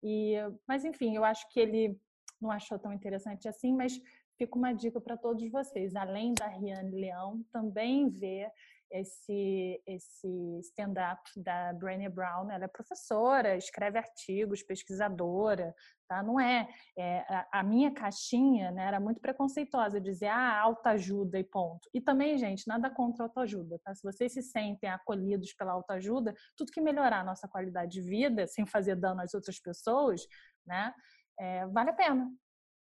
[0.03, 0.35] E,
[0.67, 1.99] mas enfim, eu acho que ele
[2.41, 4.01] não achou tão interessante assim, mas
[4.37, 5.95] fica uma dica para todos vocês.
[5.95, 8.51] Além da Riane Leão, também ver
[8.93, 12.51] esse, esse stand-up da Brené Brown.
[12.51, 15.75] Ela é professora, escreve artigos, pesquisadora,
[16.07, 16.23] tá?
[16.23, 21.45] Não é, é a, a, minha caixinha né, era muito preconceituosa, dizer ah, autoajuda e
[21.45, 21.89] ponto.
[21.95, 23.95] E também, gente, nada contra autoajuda, tá?
[23.95, 28.47] Se vocês se sentem acolhidos pela autoajuda, tudo que melhorar a nossa qualidade de vida,
[28.47, 30.27] sem fazer dano às outras pessoas,
[30.67, 30.93] né,
[31.41, 32.31] é, vale a pena.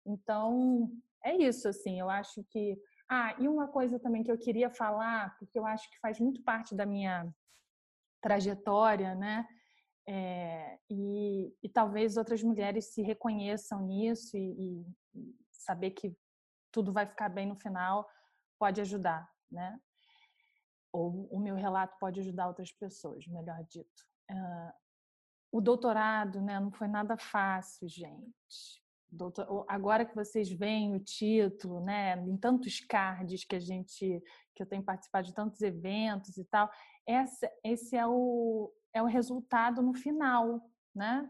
[0.04, 0.90] Então,
[1.24, 2.76] é isso, assim, eu acho que
[3.12, 6.44] ah, e uma coisa também que eu queria falar, porque eu acho que faz muito
[6.44, 7.28] parte da minha
[8.22, 9.48] trajetória, né?
[10.08, 16.16] É, e, e, talvez outras mulheres se reconheçam nisso e, e, saber que
[16.72, 18.08] tudo vai ficar bem no final
[18.58, 19.80] pode ajudar, né?
[20.92, 24.04] Ou o meu relato pode ajudar outras pessoas, melhor dito.
[24.30, 24.72] Uh,
[25.50, 28.80] o doutorado, né, não foi nada fácil, gente.
[29.12, 34.22] Doutor, agora que vocês veem o título, né, em tantos cards que a gente,
[34.54, 36.70] que eu tenho participado de tantos eventos e tal,
[37.04, 40.60] essa, esse é o, é o resultado no final,
[40.94, 41.28] né?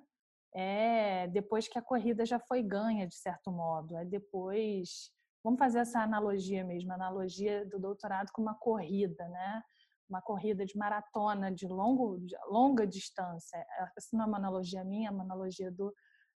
[0.53, 3.97] É depois que a corrida já foi ganha, de certo modo.
[3.97, 5.11] É depois,
[5.43, 9.63] vamos fazer essa analogia mesmo, analogia do doutorado com uma corrida, né?
[10.09, 13.65] Uma corrida de maratona de, longo, de longa distância.
[13.97, 15.95] Essa não é uma analogia minha, é uma analogia do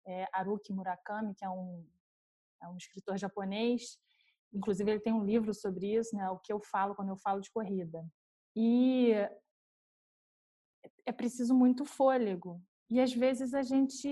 [0.07, 1.87] é, Haruki Murakami, que é um,
[2.63, 3.99] é um escritor japonês.
[4.53, 6.29] Inclusive, ele tem um livro sobre isso, né?
[6.31, 8.05] O que eu falo quando eu falo de corrida.
[8.57, 9.13] E
[11.07, 12.61] é preciso muito fôlego.
[12.89, 14.11] E às vezes a gente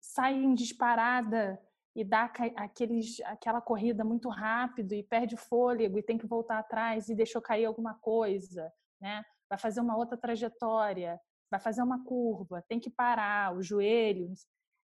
[0.00, 1.60] sai em disparada
[1.94, 7.08] e dá aqueles, aquela corrida muito rápido e perde fôlego e tem que voltar atrás
[7.08, 9.24] e deixou cair alguma coisa, né?
[9.48, 14.32] Vai fazer uma outra trajetória, vai fazer uma curva, tem que parar, o joelho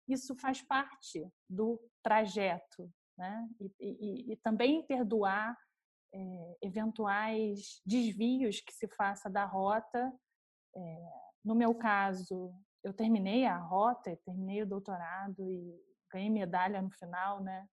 [0.09, 3.47] isso faz parte do trajeto, né?
[3.59, 5.57] E, e, e também perdoar
[6.13, 10.11] é, eventuais desvios que se faça da rota.
[10.75, 11.09] É,
[11.43, 15.75] no meu caso, eu terminei a rota, terminei o doutorado e
[16.11, 17.67] ganhei medalha no final, né?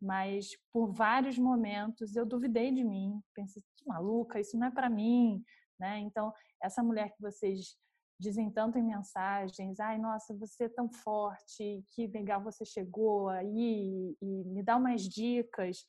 [0.00, 4.90] Mas por vários momentos eu duvidei de mim, pensei, que maluca, isso não é para
[4.90, 5.42] mim,
[5.78, 5.98] né?
[6.00, 7.76] Então, essa mulher que vocês
[8.22, 14.16] dizem tanto em mensagens, ai, nossa, você é tão forte, que legal você chegou aí,
[14.22, 15.84] e me dá umas dicas.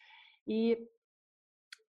[0.48, 0.78] E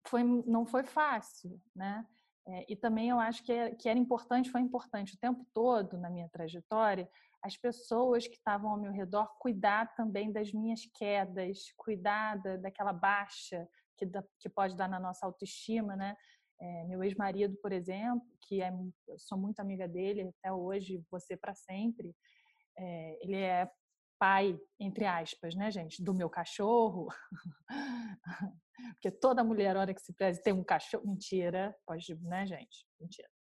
[0.05, 2.05] foi, não foi fácil, né?
[2.45, 5.97] É, e também eu acho que, é, que era importante, foi importante o tempo todo
[5.97, 7.09] na minha trajetória,
[7.41, 12.91] as pessoas que estavam ao meu redor cuidar também das minhas quedas, cuidar da, daquela
[12.91, 13.65] baixa
[13.97, 16.17] que, da, que pode dar na nossa autoestima, né?
[16.63, 18.71] É, meu ex-marido, por exemplo, que é,
[19.09, 22.15] eu sou muito amiga dele até hoje, você para sempre,
[22.77, 23.69] é, ele é
[24.17, 27.07] pai, entre aspas, né, gente, do meu cachorro.
[28.95, 31.05] Porque toda mulher, hora que se preze, tem um cachorro.
[31.05, 32.87] Mentira, pode, né, gente?
[32.97, 33.32] Mentira.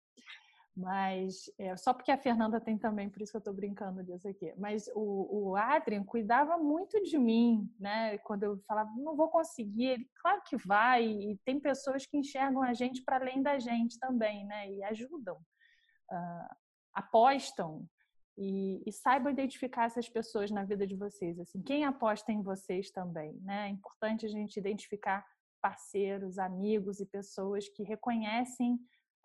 [0.74, 4.26] Mas é, só porque a Fernanda tem também, por isso que eu estou brincando disso
[4.26, 4.54] aqui.
[4.56, 8.16] Mas o, o Adrian cuidava muito de mim, né?
[8.18, 11.04] Quando eu falava, não vou conseguir, ele, claro que vai.
[11.04, 14.72] E tem pessoas que enxergam a gente para além da gente também, né?
[14.72, 16.56] E ajudam, uh,
[16.94, 17.86] apostam.
[18.34, 21.38] E, e saibam identificar essas pessoas na vida de vocês.
[21.38, 23.66] Assim, quem aposta em vocês também, né?
[23.66, 25.22] É importante a gente identificar
[25.60, 28.80] parceiros, amigos e pessoas que reconhecem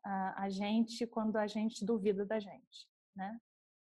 [0.07, 3.37] a, a gente quando a gente duvida da gente, né?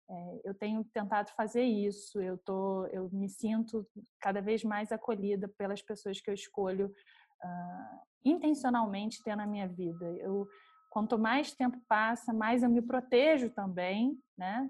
[0.09, 3.87] É, eu tenho tentado fazer isso, eu, tô, eu me sinto
[4.19, 10.05] cada vez mais acolhida pelas pessoas que eu escolho uh, intencionalmente ter na minha vida.
[10.17, 10.47] Eu,
[10.91, 14.69] quanto mais tempo passa, mais eu me protejo também, né?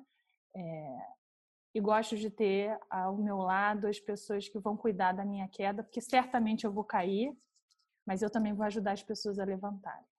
[0.55, 0.97] É,
[1.73, 5.83] e gosto de ter ao meu lado as pessoas que vão cuidar da minha queda,
[5.83, 7.37] porque certamente eu vou cair,
[8.07, 10.14] mas eu também vou ajudar as pessoas a levantarem.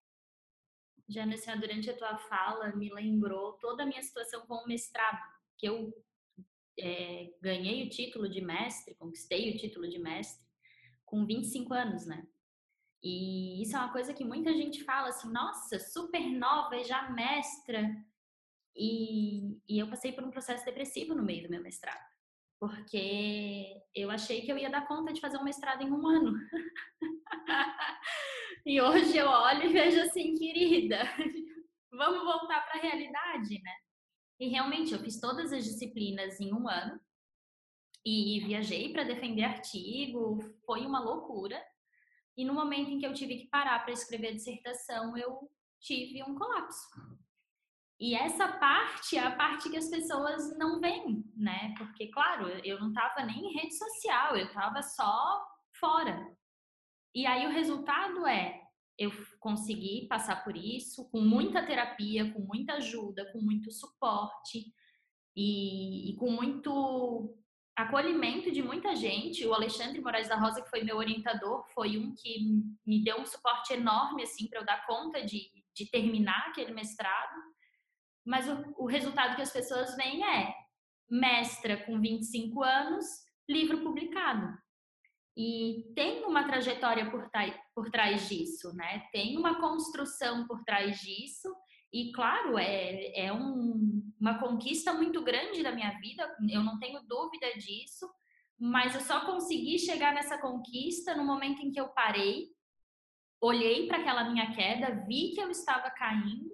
[1.09, 5.19] Jana, assim, durante a tua fala, me lembrou toda a minha situação com o mestrado,
[5.57, 5.93] que eu
[6.79, 10.45] é, ganhei o título de mestre, conquistei o título de mestre
[11.05, 12.27] com 25 anos, né?
[13.03, 17.95] E isso é uma coisa que muita gente fala assim, nossa, super nova já mestra.
[18.75, 22.05] E, e eu passei por um processo depressivo no meio do meu mestrado,
[22.59, 26.35] porque eu achei que eu ia dar conta de fazer um mestrado em um ano.
[28.67, 30.99] E hoje eu olho e vejo assim, querida,
[31.89, 33.73] vamos voltar para a realidade, né?
[34.41, 37.01] E realmente eu fiz todas as disciplinas em um ano
[38.05, 41.65] e viajei para defender artigo, foi uma loucura.
[42.37, 45.49] E no momento em que eu tive que parar para escrever a dissertação, eu
[45.81, 46.89] tive um colapso.
[48.01, 51.73] E essa parte é a parte que as pessoas não veem, né?
[51.79, 55.47] Porque, claro, eu não estava nem em rede social, eu estava só
[55.79, 56.36] fora.
[57.17, 58.61] E aí o resultado é
[58.99, 64.67] eu consegui passar por isso com muita terapia, com muita ajuda, com muito suporte
[65.35, 67.35] e, e, com muito
[67.75, 69.47] acolhimento de muita gente.
[69.47, 72.39] O Alexandre Moraes da Rosa, que foi meu orientador, foi um que
[72.87, 77.35] me deu um suporte enorme assim para eu dar conta de, de terminar aquele mestrado.
[78.27, 80.55] Mas o, o resultado que as pessoas veem é
[81.09, 83.07] mestra com 25 anos,
[83.49, 84.66] livro publicado.
[85.37, 87.31] E tem uma trajetória por,
[87.75, 89.07] por trás disso, né?
[89.13, 91.55] Tem uma construção por trás disso.
[91.93, 97.01] E, claro, é, é um, uma conquista muito grande da minha vida, eu não tenho
[97.07, 98.11] dúvida disso,
[98.59, 102.49] mas eu só consegui chegar nessa conquista no momento em que eu parei,
[103.41, 106.51] olhei para aquela minha queda, vi que eu estava caindo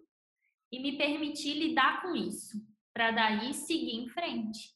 [0.70, 2.58] e me permiti lidar com isso,
[2.92, 4.74] para daí seguir em frente.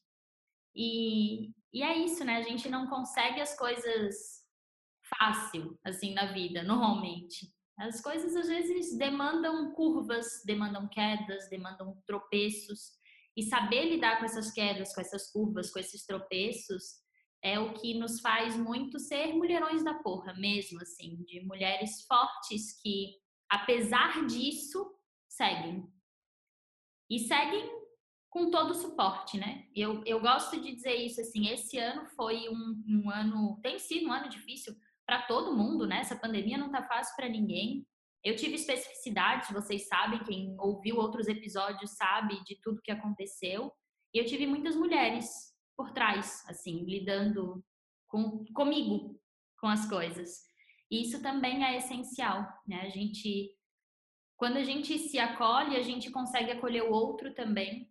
[0.75, 2.37] E, e é isso, né?
[2.37, 4.15] A gente não consegue as coisas
[5.15, 7.53] fácil, assim, na vida, normalmente.
[7.77, 12.97] As coisas às vezes demandam curvas, demandam quedas, demandam tropeços.
[13.37, 16.95] E saber lidar com essas quedas, com essas curvas, com esses tropeços,
[17.43, 22.81] é o que nos faz muito ser mulherões da porra, mesmo assim, de mulheres fortes
[22.81, 23.11] que,
[23.47, 24.83] apesar disso,
[25.29, 25.87] seguem.
[27.07, 27.76] E seguem
[28.29, 29.65] com todo o suporte, né?
[29.75, 34.07] Eu, eu gosto de dizer isso assim, esse ano foi um, um ano, tem sido
[34.07, 35.99] um ano difícil para todo mundo, né?
[35.99, 37.87] Essa pandemia não tá fácil para ninguém.
[38.23, 43.71] Eu tive especificidades, vocês sabem, quem ouviu outros episódios sabe de tudo que aconteceu.
[44.13, 47.63] E eu tive muitas mulheres por trás, assim, lidando
[48.07, 49.17] com, comigo,
[49.59, 50.47] com as coisas.
[50.91, 52.81] E isso também é essencial, né?
[52.81, 53.55] A gente,
[54.35, 57.89] quando a gente se acolhe, a gente consegue acolher o outro também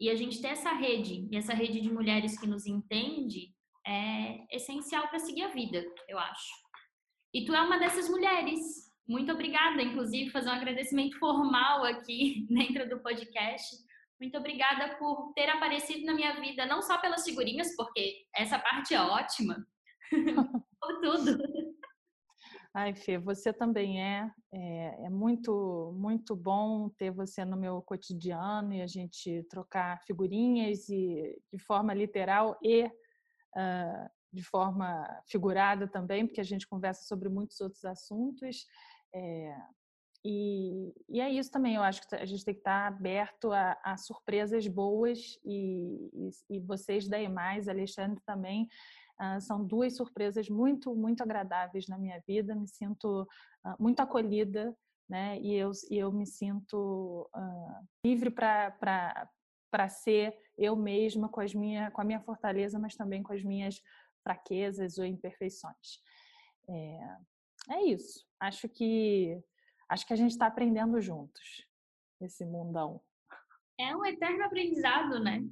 [0.00, 3.52] e a gente ter essa rede, e essa rede de mulheres que nos entende,
[3.86, 6.52] é essencial para seguir a vida, eu acho.
[7.34, 8.60] E tu é uma dessas mulheres.
[9.06, 13.76] Muito obrigada, inclusive, fazer um agradecimento formal aqui dentro do podcast.
[14.20, 18.94] Muito obrigada por ter aparecido na minha vida, não só pelas figurinhas, porque essa parte
[18.94, 19.66] é ótima,
[20.80, 21.42] por tudo.
[22.72, 24.30] Ai, Fê, você também é.
[24.52, 25.06] é.
[25.06, 31.36] É, muito, muito bom ter você no meu cotidiano e a gente trocar figurinhas e
[31.52, 37.60] de forma literal e uh, de forma figurada também, porque a gente conversa sobre muitos
[37.60, 38.66] outros assuntos.
[39.12, 39.56] É,
[40.24, 43.76] e, e, é isso também, eu acho que a gente tem que estar aberto a,
[43.82, 48.68] a surpresas boas e, e, e, vocês da EMAIS, Alexandre também,
[49.20, 54.74] uh, são duas surpresas muito, muito agradáveis na minha vida, me sinto uh, muito acolhida,
[55.08, 61.52] né, e eu, e eu me sinto uh, livre para ser eu mesma com, as
[61.52, 63.80] minha, com a minha fortaleza, mas também com as minhas
[64.22, 66.00] fraquezas ou imperfeições.
[66.68, 69.42] É, é isso, acho que
[69.88, 71.66] acho que a gente está aprendendo juntos
[72.20, 73.00] esse mundão.
[73.76, 75.42] É um eterno aprendizado, né?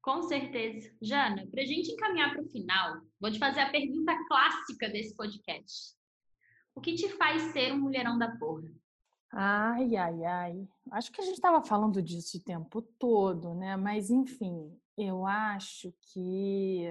[0.00, 0.90] Com certeza.
[1.02, 5.14] Jana, para a gente encaminhar para o final, vou te fazer a pergunta clássica desse
[5.14, 5.94] podcast.
[6.74, 8.68] O que te faz ser um mulherão da porra?
[9.32, 10.68] Ai, ai, ai.
[10.92, 13.76] Acho que a gente estava falando disso o tempo todo, né?
[13.76, 16.86] Mas, enfim, eu acho que,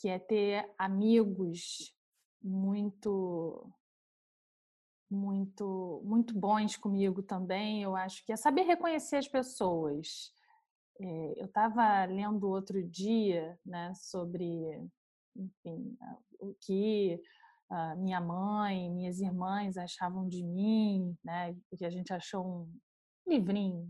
[0.00, 1.94] que é ter amigos
[2.42, 3.70] muito
[5.10, 7.82] muito muito bons comigo também.
[7.82, 10.32] Eu acho que é saber reconhecer as pessoas.
[11.02, 14.46] É, eu estava lendo outro dia, né, sobre,
[15.34, 15.96] enfim,
[16.38, 17.18] o que
[17.98, 22.78] minha mãe, minhas irmãs achavam de mim, né, porque a gente achou um
[23.26, 23.88] livrinho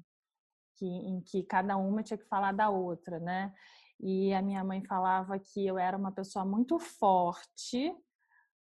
[0.76, 3.52] que, em que cada uma tinha que falar da outra, né?
[3.98, 7.94] E a minha mãe falava que eu era uma pessoa muito forte,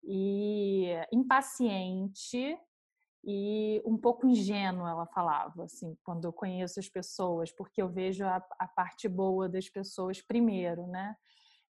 [0.03, 2.57] e impaciente
[3.29, 8.25] e um pouco ingênua, ela falava, assim, quando eu conheço as pessoas, porque eu vejo
[8.25, 11.13] a, a parte boa das pessoas primeiro, né?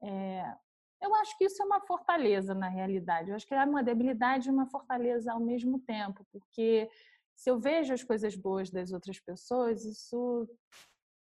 [0.02, 0.52] É,
[1.00, 3.30] eu acho que isso é uma fortaleza na realidade.
[3.30, 6.90] Eu acho que é uma debilidade e uma fortaleza ao mesmo tempo, porque
[7.36, 10.50] se eu vejo as coisas boas das outras pessoas, isso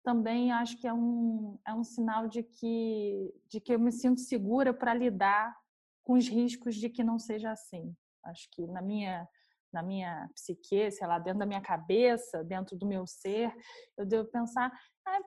[0.03, 4.21] também acho que é um, é um sinal de que, de que eu me sinto
[4.21, 5.57] segura para lidar
[6.03, 7.95] com os riscos de que não seja assim.
[8.23, 9.27] Acho que na minha
[9.73, 13.53] na minha psique, sei lá, dentro da minha cabeça, dentro do meu ser,
[13.97, 14.71] eu devo pensar,
[15.07, 15.19] ah,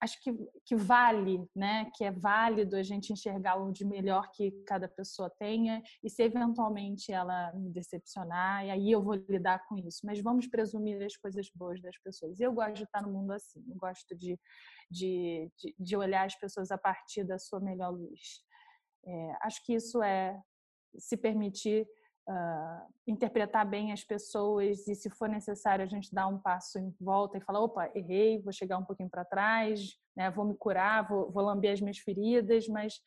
[0.00, 0.32] acho que,
[0.64, 1.90] que vale, né?
[1.94, 6.22] Que é válido a gente enxergar o de melhor que cada pessoa tenha e se
[6.22, 10.00] eventualmente ela me decepcionar, e aí eu vou lidar com isso.
[10.04, 12.40] Mas vamos presumir as coisas boas das pessoas.
[12.40, 14.38] Eu gosto de estar no mundo assim, eu gosto de,
[14.90, 18.42] de, de, de olhar as pessoas a partir da sua melhor luz.
[19.04, 20.40] É, acho que isso é
[20.98, 21.86] se permitir
[22.28, 26.94] uh, interpretar bem as pessoas e, se for necessário, a gente dar um passo em
[27.00, 31.08] volta e falar: opa, errei, vou chegar um pouquinho para trás, né, vou me curar,
[31.08, 33.00] vou, vou lamber as minhas feridas, mas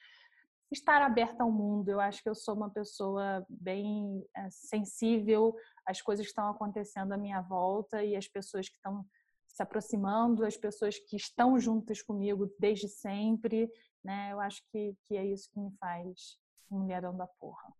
[0.72, 1.90] estar aberta ao mundo.
[1.90, 5.56] Eu acho que eu sou uma pessoa bem é, sensível
[5.86, 9.06] às coisas que estão acontecendo à minha volta e às pessoas que estão
[9.48, 13.72] se aproximando, as pessoas que estão juntas comigo desde sempre
[14.06, 14.32] né?
[14.32, 16.38] Eu acho que, que é isso que me faz
[16.70, 17.74] mulherão da porra.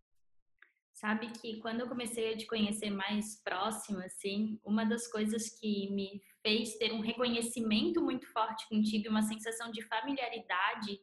[1.06, 5.88] Sabe que quando eu comecei a te conhecer mais próximo, assim, uma das coisas que
[5.92, 11.00] me fez ter um reconhecimento muito forte contigo, uma sensação de familiaridade,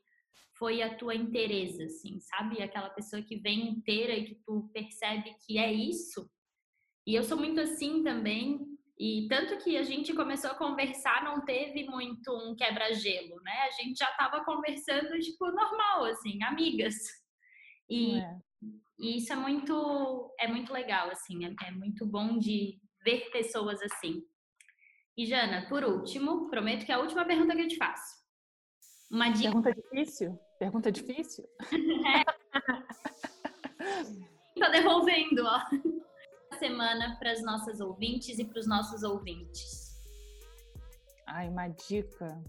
[0.59, 2.61] foi a tua inteireza, assim, sabe?
[2.61, 6.28] Aquela pessoa que vem inteira e que tu percebe que é isso.
[7.07, 8.59] E eu sou muito assim também,
[8.98, 13.57] e tanto que a gente começou a conversar, não teve muito um quebra-gelo, né?
[13.68, 16.96] A gente já estava conversando, tipo, normal, assim, amigas.
[17.88, 18.20] E.
[19.03, 23.82] e, isso é muito, é muito legal, assim, é, é muito bom de ver pessoas
[23.82, 24.22] assim.
[25.16, 28.22] E, Jana, por último, prometo que é a última pergunta que eu te faço.
[29.11, 29.50] Uma dica.
[29.50, 30.38] Pergunta difícil?
[30.59, 31.44] Pergunta difícil?
[32.07, 32.24] é.
[34.59, 35.61] Tô devolvendo, ó
[36.62, 39.90] semana para as nossas ouvintes e para os nossos ouvintes?
[41.26, 42.40] Ai, uma dica.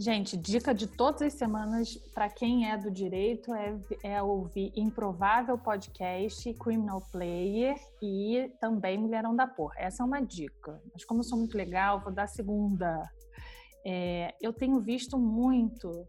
[0.00, 5.58] Gente, dica de todas as semanas para quem é do direito é, é ouvir Improvável
[5.58, 9.74] Podcast, Criminal Player e também Mulherão da Porra.
[9.76, 10.80] Essa é uma dica.
[10.92, 13.10] Mas como eu sou muito legal, vou dar a segunda.
[13.84, 16.06] É, eu tenho visto muito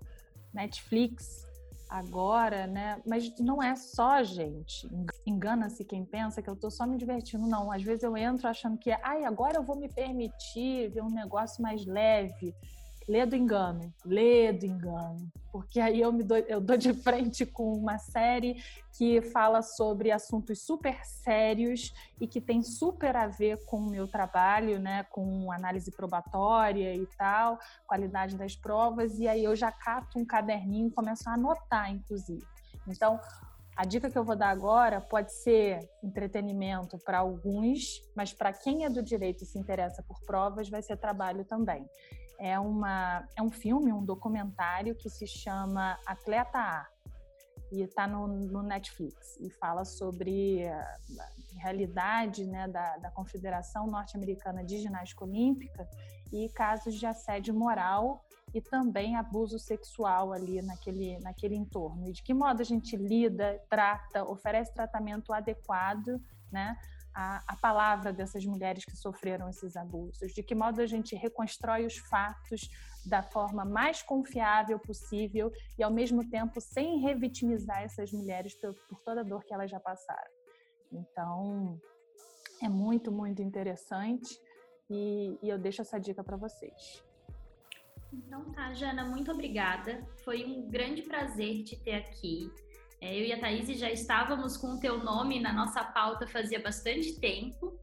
[0.53, 1.47] Netflix
[1.89, 3.01] agora, né?
[3.07, 4.87] Mas não é só, gente.
[5.25, 7.47] Engana-se quem pensa que eu tô só me divertindo.
[7.47, 11.09] Não, às vezes eu entro achando que, ai, agora eu vou me permitir ver um
[11.09, 12.53] negócio mais leve
[13.09, 17.43] lê do engano, lê do engano, porque aí eu me dou, eu dou de frente
[17.43, 18.63] com uma série
[18.95, 21.91] que fala sobre assuntos super sérios
[22.21, 27.07] e que tem super a ver com o meu trabalho, né, com análise probatória e
[27.17, 27.57] tal,
[27.87, 32.45] qualidade das provas, e aí eu já cato um caderninho e começo a anotar, inclusive.
[32.87, 33.19] Então,
[33.79, 38.83] A dica que eu vou dar agora pode ser entretenimento para alguns, mas para quem
[38.83, 41.89] é do direito e se interessa por provas, vai ser trabalho também.
[42.39, 46.87] É, uma, é um filme, um documentário que se chama Atleta A
[47.71, 50.97] e está no, no, Netflix e fala sobre a
[51.57, 55.87] realidade né, da, da Confederação Norte-Americana de Ginástica Olímpica
[56.31, 62.07] e casos de assédio moral e também abuso sexual ali naquele, naquele entorno.
[62.07, 66.19] E de que modo a gente lida, trata, oferece tratamento adequado,
[66.51, 66.75] né?
[67.21, 71.85] A, a, palavra dessas mulheres que sofreram esses abusos, de que modo a gente reconstrói
[71.85, 72.69] os fatos
[73.05, 79.01] da forma mais confiável possível e, ao mesmo tempo, sem revitimizar essas mulheres por, por
[79.01, 80.31] toda a dor que elas já passaram.
[80.93, 81.77] Então,
[82.63, 84.39] é muito, muito interessante
[84.89, 87.03] e, e eu deixo essa dica para vocês.
[88.13, 90.07] Então tá, Jana, muito obrigada.
[90.23, 92.49] Foi um grande prazer te ter aqui.
[93.01, 96.61] É, eu e a Thaís já estávamos com o teu nome na nossa pauta fazia
[96.61, 97.79] bastante tempo.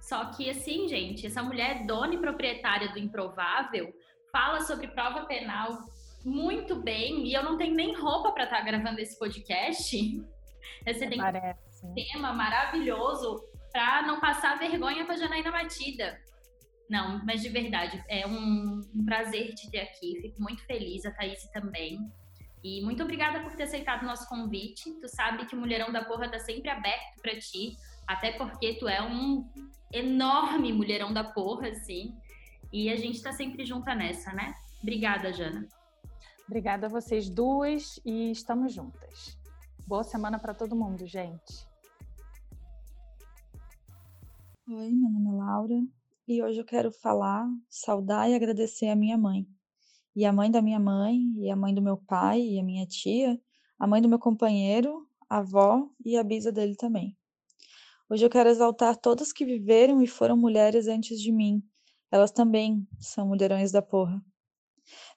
[0.00, 3.92] Só que assim, gente, essa mulher dona e proprietária do improvável
[4.32, 5.78] fala sobre prova penal
[6.24, 9.96] muito bem e eu não tenho nem roupa para estar tá gravando esse podcast.
[10.86, 13.42] Você tem um tema maravilhoso
[13.72, 16.20] para não passar vergonha com a Janaína Batida.
[16.88, 20.18] Não, mas de verdade, é um, um, prazer te ter aqui.
[20.20, 21.98] Fico muito feliz, a Thaís também.
[22.62, 24.92] E muito obrigada por ter aceitado o nosso convite.
[25.00, 28.86] Tu sabe que o Mulherão da Porra tá sempre aberto para ti, até porque tu
[28.86, 29.48] é um
[29.92, 32.16] enorme mulherão da porra, assim.
[32.72, 34.54] E a gente tá sempre junta nessa, né?
[34.82, 35.66] Obrigada, Jana.
[36.46, 39.38] Obrigada a vocês duas e estamos juntas.
[39.86, 41.68] Boa semana para todo mundo, gente.
[44.68, 45.82] Oi, meu nome é Laura
[46.28, 49.46] e hoje eu quero falar, saudar e agradecer a minha mãe.
[50.14, 52.86] E a mãe da minha mãe, e a mãe do meu pai, e a minha
[52.86, 53.40] tia,
[53.78, 57.16] a mãe do meu companheiro, a avó e a bisa dele também.
[58.08, 61.62] Hoje eu quero exaltar todas que viveram e foram mulheres antes de mim.
[62.10, 64.20] Elas também são mulherões da porra.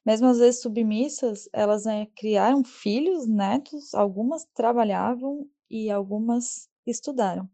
[0.06, 7.50] Mesmo às vezes submissas, elas né, criaram filhos, netos, algumas trabalhavam e algumas estudaram.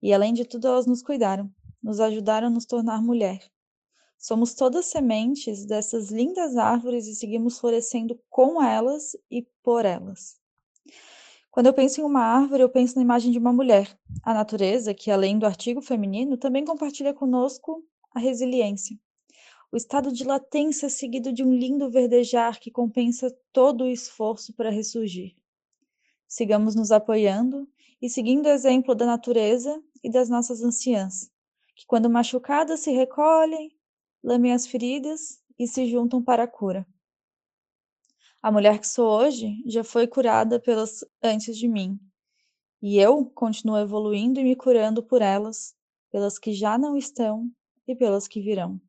[0.00, 1.50] E além de tudo, elas nos cuidaram
[1.84, 3.38] nos ajudaram a nos tornar mulher.
[4.18, 10.36] Somos todas sementes dessas lindas árvores e seguimos florescendo com elas e por elas.
[11.50, 13.96] Quando eu penso em uma árvore, eu penso na imagem de uma mulher.
[14.22, 18.98] A natureza, que além do artigo feminino, também compartilha conosco a resiliência.
[19.70, 24.70] O estado de latência seguido de um lindo verdejar que compensa todo o esforço para
[24.70, 25.34] ressurgir.
[26.28, 27.68] Sigamos nos apoiando
[28.00, 31.30] e seguindo o exemplo da natureza e das nossas anciãs,
[31.74, 33.70] que, quando machucadas, se recolhem,
[34.24, 36.86] lamem as feridas e se juntam para a cura.
[38.42, 42.00] A mulher que sou hoje já foi curada pelas antes de mim,
[42.82, 45.74] e eu continuo evoluindo e me curando por elas,
[46.10, 47.50] pelas que já não estão
[47.86, 48.80] e pelas que virão.